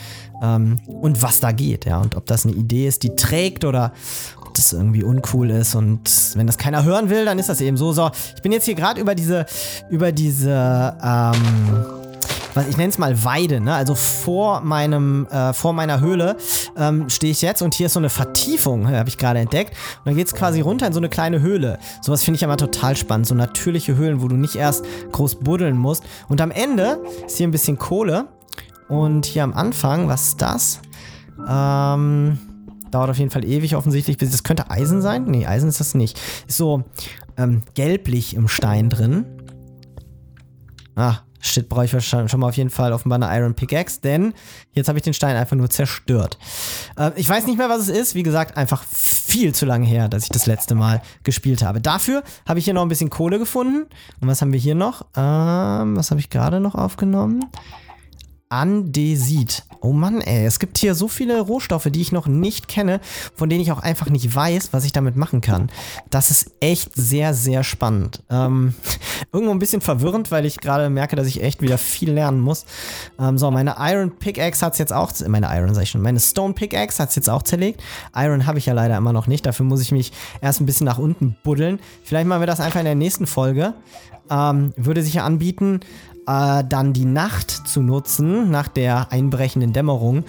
[0.41, 3.93] ähm, und was da geht, ja, und ob das eine Idee ist, die trägt oder
[4.53, 7.93] das irgendwie uncool ist und wenn das keiner hören will, dann ist das eben so.
[7.93, 9.45] So, ich bin jetzt hier gerade über diese,
[9.89, 12.08] über diese, ähm,
[12.69, 13.73] ich nenne es mal Weide, ne?
[13.73, 16.37] Also vor meinem, äh, vor meiner Höhle
[16.75, 19.71] ähm, stehe ich jetzt und hier ist so eine Vertiefung, habe ich gerade entdeckt.
[19.99, 21.79] Und dann geht es quasi runter in so eine kleine Höhle.
[22.01, 23.27] Sowas finde ich immer total spannend.
[23.27, 26.03] So natürliche Höhlen, wo du nicht erst groß buddeln musst.
[26.27, 28.27] Und am Ende ist hier ein bisschen Kohle.
[28.87, 30.79] Und hier am Anfang, was ist das?
[31.47, 32.39] Ähm.
[32.91, 34.17] Dauert auf jeden Fall ewig offensichtlich.
[34.17, 35.25] Das könnte Eisen sein?
[35.25, 36.19] Nee, Eisen ist das nicht.
[36.47, 36.85] Ist so
[37.37, 39.25] ähm, gelblich im Stein drin.
[40.95, 44.33] Ah, shit, brauche ich schon mal auf jeden Fall offenbar eine Iron Pickaxe, denn
[44.73, 46.37] jetzt habe ich den Stein einfach nur zerstört.
[46.97, 48.15] Äh, ich weiß nicht mehr, was es ist.
[48.15, 51.81] Wie gesagt, einfach viel zu lange her, dass ich das letzte Mal gespielt habe.
[51.81, 53.87] Dafür habe ich hier noch ein bisschen Kohle gefunden.
[54.19, 55.05] Und was haben wir hier noch?
[55.15, 57.45] Ähm, was habe ich gerade noch aufgenommen?
[58.51, 59.63] Andesit.
[59.79, 62.99] Oh Mann, ey, es gibt hier so viele Rohstoffe, die ich noch nicht kenne,
[63.35, 65.69] von denen ich auch einfach nicht weiß, was ich damit machen kann.
[66.09, 68.23] Das ist echt sehr, sehr spannend.
[68.31, 68.73] Ähm,
[69.31, 72.65] irgendwo ein bisschen verwirrend, weil ich gerade merke, dass ich echt wieder viel lernen muss.
[73.19, 76.19] Ähm, so, meine Iron Pickaxe hat es jetzt auch, meine Iron sag ich schon, meine
[76.19, 77.83] Stone Pickaxe hat es jetzt auch zerlegt.
[78.15, 80.85] Iron habe ich ja leider immer noch nicht, dafür muss ich mich erst ein bisschen
[80.85, 81.79] nach unten buddeln.
[82.03, 83.75] Vielleicht machen wir das einfach in der nächsten Folge.
[84.31, 85.79] Ähm, würde sich ja anbieten
[86.29, 90.25] äh, dann die Nacht zu nutzen, nach der einbrechenden Dämmerung,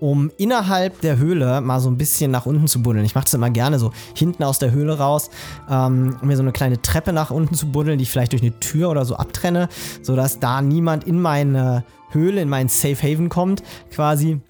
[0.00, 3.04] um innerhalb der Höhle mal so ein bisschen nach unten zu buddeln.
[3.04, 5.30] Ich mache das immer gerne so hinten aus der Höhle raus,
[5.70, 8.58] ähm, mir so eine kleine Treppe nach unten zu buddeln, die ich vielleicht durch eine
[8.58, 9.68] Tür oder so abtrenne,
[10.02, 13.62] sodass da niemand in meine Höhle, in meinen Safe Haven kommt,
[13.92, 14.40] quasi.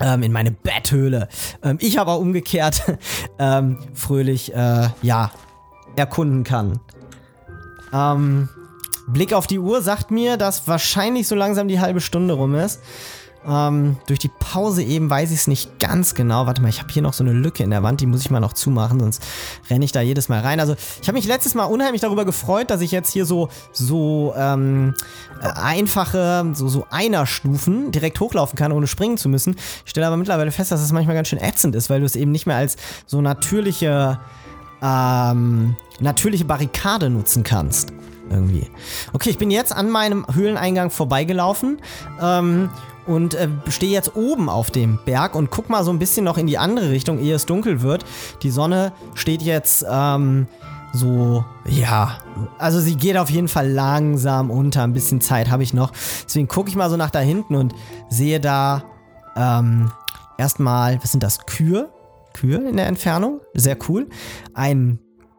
[0.00, 1.28] Ähm, in meine Betthöhle.
[1.60, 2.82] Ähm, ich aber umgekehrt
[3.40, 5.32] ähm, fröhlich, äh, ja,
[5.96, 6.78] erkunden kann.
[7.92, 8.48] Ähm,
[9.08, 12.80] Blick auf die Uhr sagt mir, dass wahrscheinlich so langsam die halbe Stunde rum ist.
[13.46, 16.46] Ähm, durch die Pause eben weiß ich es nicht ganz genau.
[16.46, 18.30] Warte mal, ich habe hier noch so eine Lücke in der Wand, die muss ich
[18.30, 19.22] mal noch zumachen, sonst
[19.70, 20.60] renne ich da jedes Mal rein.
[20.60, 24.34] Also ich habe mich letztes Mal unheimlich darüber gefreut, dass ich jetzt hier so, so
[24.36, 24.94] ähm,
[25.40, 29.56] äh, einfache, so, so Einer-Stufen direkt hochlaufen kann, ohne springen zu müssen.
[29.84, 32.06] Ich stelle aber mittlerweile fest, dass es das manchmal ganz schön ätzend ist, weil du
[32.06, 34.18] es eben nicht mehr als so natürliche,
[34.82, 37.92] ähm, natürliche Barrikade nutzen kannst
[38.30, 38.70] irgendwie.
[39.12, 41.78] Okay, ich bin jetzt an meinem Höhleneingang vorbeigelaufen
[42.20, 42.70] ähm,
[43.06, 46.38] und äh, stehe jetzt oben auf dem Berg und guck mal so ein bisschen noch
[46.38, 48.04] in die andere Richtung, ehe es dunkel wird.
[48.42, 50.46] Die Sonne steht jetzt ähm,
[50.92, 52.18] so, ja,
[52.58, 54.82] also sie geht auf jeden Fall langsam unter.
[54.82, 55.92] Ein bisschen Zeit habe ich noch.
[56.24, 57.74] Deswegen gucke ich mal so nach da hinten und
[58.08, 58.84] sehe da
[59.36, 59.90] ähm,
[60.38, 61.46] erstmal, was sind das?
[61.46, 61.90] Kühe?
[62.32, 63.40] Kühe in der Entfernung.
[63.54, 64.08] Sehr cool.
[64.54, 64.98] Ein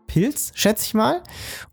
[0.10, 1.22] Pilz, schätze ich mal.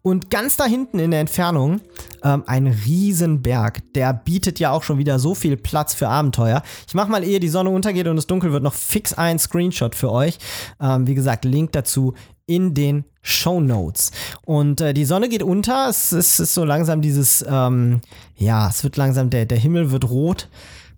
[0.02, 1.80] Und ganz da hinten in der Entfernung
[2.22, 3.92] ähm, ein Riesenberg.
[3.94, 6.62] Der bietet ja auch schon wieder so viel Platz für Abenteuer.
[6.86, 9.96] Ich mache mal, ehe die Sonne untergeht und es dunkel wird, noch fix ein Screenshot
[9.96, 10.38] für euch.
[10.80, 12.14] Ähm, wie gesagt, Link dazu
[12.46, 14.12] in den Show Notes.
[14.44, 15.88] Und äh, die Sonne geht unter.
[15.88, 18.00] Es, es ist so langsam dieses, ähm,
[18.36, 20.48] ja, es wird langsam, der, der Himmel wird rot.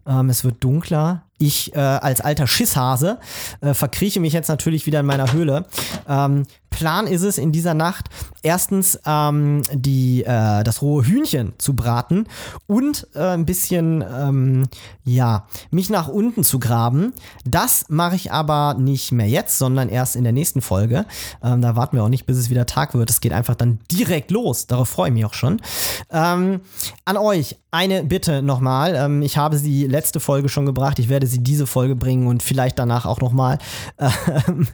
[0.06, 1.27] Ähm, es wird dunkler.
[1.38, 3.18] Ich äh, als alter Schisshase
[3.60, 5.66] äh, verkrieche mich jetzt natürlich wieder in meiner Höhle.
[6.08, 8.08] Ähm, Plan ist es in dieser Nacht
[8.42, 12.26] erstens ähm, die, äh, das rohe Hühnchen zu braten
[12.66, 14.68] und äh, ein bisschen, ähm,
[15.04, 17.14] ja, mich nach unten zu graben.
[17.44, 21.04] Das mache ich aber nicht mehr jetzt, sondern erst in der nächsten Folge.
[21.42, 23.10] Ähm, da warten wir auch nicht, bis es wieder Tag wird.
[23.10, 24.66] Es geht einfach dann direkt los.
[24.66, 25.60] Darauf freue ich mich auch schon.
[26.10, 26.60] Ähm,
[27.04, 28.94] an euch eine Bitte nochmal.
[28.94, 30.98] Ähm, ich habe sie letzte Folge schon gebracht.
[30.98, 33.58] Ich werde sie diese Folge bringen und vielleicht danach auch nochmal.
[34.48, 34.68] Ähm,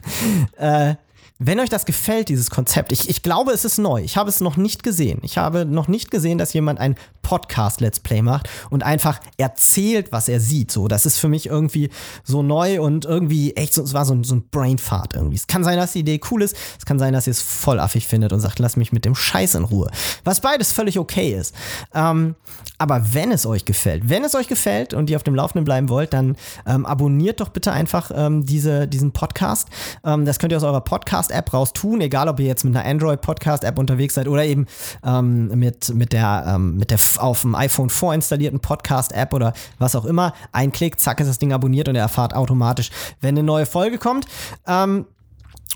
[0.57, 0.95] äh,
[1.37, 4.01] wenn euch das gefällt, dieses Konzept, ich, ich glaube, es ist neu.
[4.01, 5.19] Ich habe es noch nicht gesehen.
[5.21, 10.29] Ich habe noch nicht gesehen, dass jemand ein Podcast-Let's Play macht und einfach erzählt, was
[10.29, 10.71] er sieht.
[10.71, 11.89] So, das ist für mich irgendwie
[12.23, 15.35] so neu und irgendwie echt so, es war so ein, so ein Brainfart irgendwie.
[15.35, 16.55] Es kann sein, dass die Idee cool ist.
[16.77, 19.15] Es kann sein, dass ihr es voll affig findet und sagt, lass mich mit dem
[19.15, 19.89] Scheiß in Ruhe.
[20.23, 21.53] Was beides völlig okay ist.
[21.93, 22.35] Ähm,
[22.77, 25.89] aber wenn es euch gefällt, wenn es euch gefällt und ihr auf dem Laufenden bleiben
[25.89, 29.67] wollt, dann ähm, abonniert doch bitte einfach ähm, diese, diesen Podcast.
[30.03, 32.75] Ähm, das könnt ihr aus eurer Podcast Podcast-App raus tun, egal ob ihr jetzt mit
[32.75, 34.65] einer Android-Podcast-App unterwegs seid oder eben
[35.03, 40.05] ähm, mit, mit der, ähm, mit der auf dem iPhone vorinstallierten Podcast-App oder was auch
[40.05, 40.33] immer.
[40.51, 43.97] Ein Klick, zack, ist das Ding abonniert und ihr erfahrt automatisch, wenn eine neue Folge
[43.97, 44.25] kommt.
[44.67, 45.05] Ähm,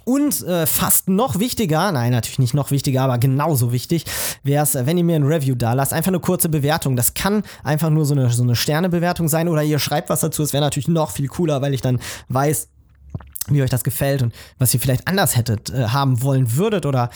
[0.05, 4.05] und äh, fast noch wichtiger, nein, natürlich nicht noch wichtiger, aber genauso wichtig,
[4.43, 6.95] wäre es, wenn ihr mir ein Review da lasst, einfach eine kurze Bewertung.
[6.95, 10.41] Das kann einfach nur so eine, so eine Sternebewertung sein oder ihr schreibt was dazu.
[10.41, 12.69] Es wäre natürlich noch viel cooler, weil ich dann weiß,
[13.55, 17.09] wie euch das gefällt und was ihr vielleicht anders hättet äh, haben wollen würdet oder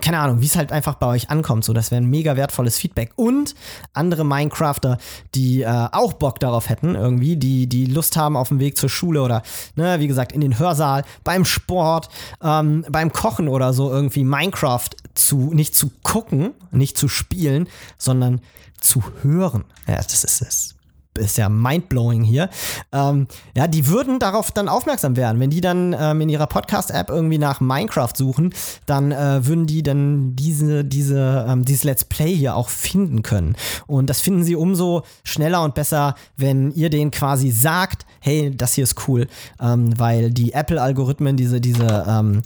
[0.00, 1.64] keine Ahnung, wie es halt einfach bei euch ankommt.
[1.64, 3.12] So, das wäre ein mega wertvolles Feedback.
[3.16, 3.54] Und
[3.92, 4.98] andere Minecrafter,
[5.34, 8.88] die äh, auch Bock darauf hätten, irgendwie, die, die Lust haben auf dem Weg zur
[8.88, 9.42] Schule oder,
[9.76, 12.08] ne, wie gesagt, in den Hörsaal, beim Sport,
[12.42, 18.40] ähm, beim Kochen oder so irgendwie Minecraft zu, nicht zu gucken, nicht zu spielen, sondern
[18.80, 19.64] zu hören.
[19.86, 20.79] Ja, das ist es
[21.18, 22.48] ist ja mindblowing hier,
[22.92, 25.40] ähm, ja, die würden darauf dann aufmerksam werden.
[25.40, 28.54] Wenn die dann ähm, in ihrer Podcast-App irgendwie nach Minecraft suchen,
[28.86, 33.56] dann äh, würden die dann diese, diese, ähm, dieses Let's Play hier auch finden können.
[33.86, 38.74] Und das finden sie umso schneller und besser, wenn ihr denen quasi sagt, hey, das
[38.74, 39.26] hier ist cool,
[39.60, 42.42] ähm, weil die Apple-Algorithmen, diese, diese, ähm,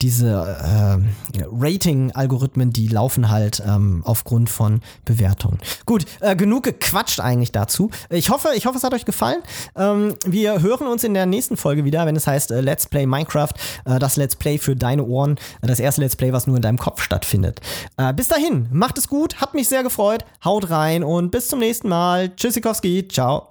[0.00, 1.00] diese
[1.36, 5.58] äh, Rating-Algorithmen, die laufen halt ähm, aufgrund von Bewertungen.
[5.84, 7.90] Gut, äh, genug gequatscht eigentlich dazu.
[8.10, 9.42] Ich hoffe, ich hoffe, es hat euch gefallen.
[9.76, 13.06] Ähm, wir hören uns in der nächsten Folge wieder, wenn es heißt äh, Let's Play
[13.06, 13.52] Minecraft,
[13.84, 16.78] äh, das Let's Play für deine Ohren, das erste Let's Play, was nur in deinem
[16.78, 17.60] Kopf stattfindet.
[17.96, 21.58] Äh, bis dahin, macht es gut, hat mich sehr gefreut, haut rein und bis zum
[21.58, 22.34] nächsten Mal.
[22.36, 23.50] Tschüssikowski, ciao.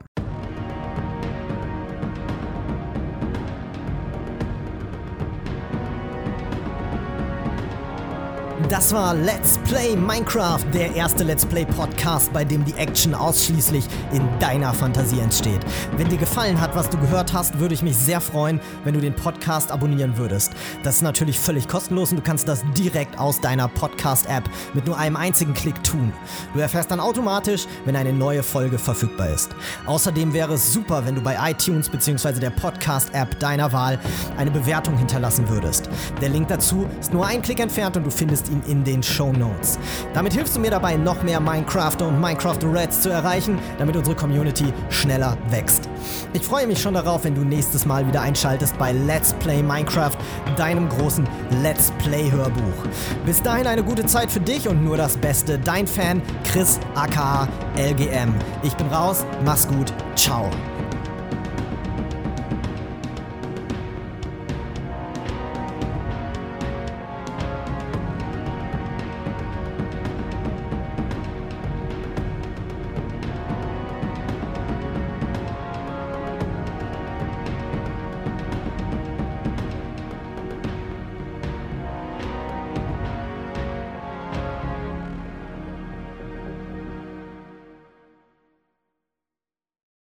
[8.70, 13.86] Das war Let's Play Minecraft, der erste Let's Play Podcast, bei dem die Action ausschließlich
[14.12, 15.60] in deiner Fantasie entsteht.
[15.98, 19.02] Wenn dir gefallen hat, was du gehört hast, würde ich mich sehr freuen, wenn du
[19.02, 20.54] den Podcast abonnieren würdest.
[20.82, 24.98] Das ist natürlich völlig kostenlos und du kannst das direkt aus deiner Podcast-App mit nur
[24.98, 26.12] einem einzigen Klick tun.
[26.56, 29.52] Du erfährst dann automatisch, wenn eine neue Folge verfügbar ist.
[29.86, 32.40] Außerdem wäre es super, wenn du bei iTunes bzw.
[32.40, 34.00] der Podcast-App deiner Wahl
[34.38, 35.88] eine Bewertung hinterlassen würdest.
[36.20, 39.04] Der Link dazu ist nur ein Klick entfernt und du findest ihn ihn in den
[39.04, 39.80] Show Notes.
[40.14, 44.16] Damit hilfst du mir dabei, noch mehr Minecrafter und Minecraft Reds zu erreichen, damit unsere
[44.16, 45.90] Community schneller wächst.
[46.34, 50.16] Ich freue mich schon darauf, wenn du nächstes Mal wieder einschaltest bei Let's Play Minecraft,
[50.58, 51.28] deinem großen
[51.62, 52.86] Let's Play Hörbuch.
[53.26, 55.58] Bis dahin eine gute Zeit für dich und nur das Beste.
[55.60, 58.34] Dein Fan Chris aka LGM.
[58.64, 60.50] Ich bin raus, mach's gut, ciao.